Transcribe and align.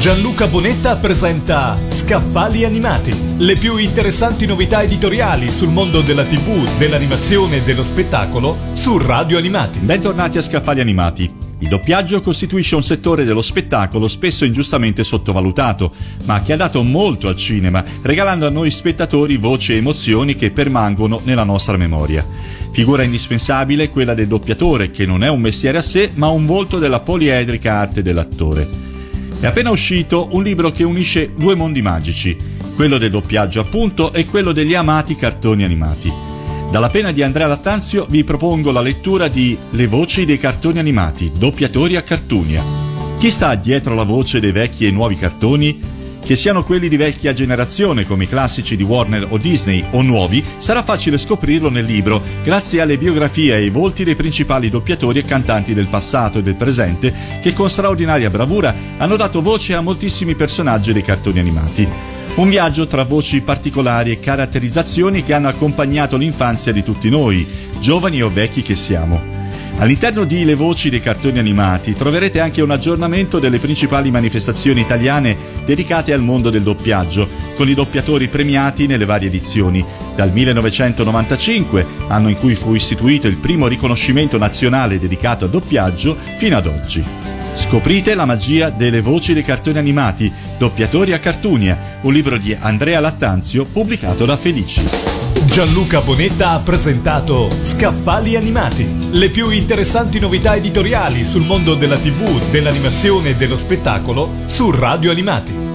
Gianluca 0.00 0.46
Bonetta 0.46 0.94
presenta 0.96 1.76
Scaffali 1.88 2.64
Animati, 2.64 3.12
le 3.38 3.56
più 3.56 3.76
interessanti 3.78 4.46
novità 4.46 4.82
editoriali 4.82 5.50
sul 5.50 5.70
mondo 5.70 6.00
della 6.00 6.22
TV, 6.22 6.78
dell'animazione 6.78 7.56
e 7.56 7.62
dello 7.62 7.82
spettacolo 7.82 8.56
su 8.74 8.98
Radio 8.98 9.38
Animati. 9.38 9.80
Bentornati 9.80 10.38
a 10.38 10.42
Scaffali 10.42 10.80
Animati. 10.80 11.32
Il 11.58 11.68
doppiaggio 11.68 12.20
costituisce 12.20 12.76
un 12.76 12.84
settore 12.84 13.24
dello 13.24 13.42
spettacolo 13.42 14.06
spesso 14.06 14.44
ingiustamente 14.44 15.02
sottovalutato, 15.02 15.92
ma 16.24 16.40
che 16.40 16.52
ha 16.52 16.56
dato 16.56 16.84
molto 16.84 17.26
al 17.26 17.36
cinema, 17.36 17.82
regalando 18.02 18.46
a 18.46 18.50
noi 18.50 18.70
spettatori 18.70 19.38
voci 19.38 19.72
e 19.72 19.76
emozioni 19.76 20.36
che 20.36 20.52
permangono 20.52 21.20
nella 21.24 21.44
nostra 21.44 21.76
memoria. 21.76 22.24
Figura 22.70 23.02
indispensabile 23.02 23.90
quella 23.90 24.14
del 24.14 24.28
doppiatore, 24.28 24.90
che 24.90 25.06
non 25.06 25.24
è 25.24 25.30
un 25.30 25.40
mestiere 25.40 25.78
a 25.78 25.82
sé, 25.82 26.10
ma 26.14 26.28
un 26.28 26.44
volto 26.44 26.78
della 26.78 27.00
poliedrica 27.00 27.72
arte 27.72 28.02
dell'attore. 28.02 28.85
È 29.38 29.44
appena 29.44 29.70
uscito 29.70 30.28
un 30.32 30.42
libro 30.42 30.70
che 30.70 30.82
unisce 30.82 31.32
due 31.36 31.54
mondi 31.54 31.82
magici, 31.82 32.36
quello 32.74 32.96
del 32.96 33.10
doppiaggio 33.10 33.60
appunto 33.60 34.12
e 34.14 34.24
quello 34.24 34.52
degli 34.52 34.74
amati 34.74 35.14
cartoni 35.14 35.62
animati. 35.62 36.10
Dalla 36.70 36.88
pena 36.88 37.12
di 37.12 37.22
Andrea 37.22 37.46
Lattanzio 37.46 38.06
vi 38.08 38.24
propongo 38.24 38.72
la 38.72 38.80
lettura 38.80 39.28
di 39.28 39.56
Le 39.70 39.86
voci 39.86 40.24
dei 40.24 40.38
cartoni 40.38 40.78
animati, 40.78 41.30
doppiatori 41.36 41.96
a 41.96 42.02
Cartunia. 42.02 42.62
Chi 43.18 43.30
sta 43.30 43.54
dietro 43.54 43.94
la 43.94 44.04
voce 44.04 44.40
dei 44.40 44.52
vecchi 44.52 44.86
e 44.86 44.90
nuovi 44.90 45.16
cartoni? 45.16 45.78
Che 46.26 46.34
siano 46.34 46.64
quelli 46.64 46.88
di 46.88 46.96
vecchia 46.96 47.32
generazione 47.32 48.04
come 48.04 48.24
i 48.24 48.28
classici 48.28 48.74
di 48.74 48.82
Warner 48.82 49.28
o 49.30 49.38
Disney 49.38 49.84
o 49.92 50.02
nuovi, 50.02 50.44
sarà 50.58 50.82
facile 50.82 51.18
scoprirlo 51.18 51.70
nel 51.70 51.84
libro, 51.84 52.20
grazie 52.42 52.80
alle 52.80 52.98
biografie 52.98 53.52
e 53.52 53.58
ai 53.58 53.70
volti 53.70 54.02
dei 54.02 54.16
principali 54.16 54.68
doppiatori 54.68 55.20
e 55.20 55.24
cantanti 55.24 55.72
del 55.72 55.86
passato 55.86 56.38
e 56.38 56.42
del 56.42 56.56
presente 56.56 57.14
che 57.40 57.52
con 57.52 57.70
straordinaria 57.70 58.28
bravura 58.28 58.74
hanno 58.96 59.14
dato 59.14 59.40
voce 59.40 59.74
a 59.74 59.80
moltissimi 59.80 60.34
personaggi 60.34 60.92
dei 60.92 61.02
cartoni 61.02 61.38
animati. 61.38 61.88
Un 62.34 62.48
viaggio 62.48 62.88
tra 62.88 63.04
voci 63.04 63.40
particolari 63.42 64.10
e 64.10 64.18
caratterizzazioni 64.18 65.22
che 65.22 65.32
hanno 65.32 65.46
accompagnato 65.46 66.16
l'infanzia 66.16 66.72
di 66.72 66.82
tutti 66.82 67.08
noi, 67.08 67.46
giovani 67.78 68.20
o 68.20 68.28
vecchi 68.30 68.62
che 68.62 68.74
siamo. 68.74 69.35
All'interno 69.78 70.24
di 70.24 70.46
Le 70.46 70.54
voci 70.54 70.88
dei 70.88 71.00
cartoni 71.00 71.38
animati 71.38 71.92
troverete 71.92 72.40
anche 72.40 72.62
un 72.62 72.70
aggiornamento 72.70 73.38
delle 73.38 73.58
principali 73.58 74.10
manifestazioni 74.10 74.80
italiane 74.80 75.36
dedicate 75.66 76.14
al 76.14 76.22
mondo 76.22 76.48
del 76.48 76.62
doppiaggio, 76.62 77.28
con 77.54 77.68
i 77.68 77.74
doppiatori 77.74 78.28
premiati 78.28 78.86
nelle 78.86 79.04
varie 79.04 79.28
edizioni, 79.28 79.84
dal 80.14 80.32
1995, 80.32 81.86
anno 82.08 82.30
in 82.30 82.36
cui 82.36 82.54
fu 82.54 82.74
istituito 82.74 83.26
il 83.26 83.36
primo 83.36 83.68
riconoscimento 83.68 84.38
nazionale 84.38 84.98
dedicato 84.98 85.44
al 85.44 85.50
doppiaggio, 85.50 86.16
fino 86.36 86.56
ad 86.56 86.66
oggi. 86.66 87.04
Scoprite 87.52 88.14
la 88.14 88.24
magia 88.24 88.70
delle 88.70 89.02
voci 89.02 89.34
dei 89.34 89.44
cartoni 89.44 89.76
animati, 89.76 90.32
Doppiatori 90.58 91.12
a 91.12 91.18
Cartunia, 91.18 91.98
un 92.00 92.14
libro 92.14 92.38
di 92.38 92.56
Andrea 92.58 93.00
Lattanzio 93.00 93.66
pubblicato 93.66 94.24
da 94.24 94.38
Felici. 94.38 95.25
Gianluca 95.56 96.02
Bonetta 96.02 96.50
ha 96.50 96.58
presentato 96.58 97.48
Scaffali 97.62 98.36
Animati, 98.36 99.08
le 99.12 99.30
più 99.30 99.48
interessanti 99.48 100.20
novità 100.20 100.54
editoriali 100.54 101.24
sul 101.24 101.46
mondo 101.46 101.74
della 101.74 101.96
TV, 101.96 102.50
dell'animazione 102.50 103.30
e 103.30 103.36
dello 103.36 103.56
spettacolo 103.56 104.30
su 104.44 104.70
Radio 104.70 105.10
Animati. 105.10 105.65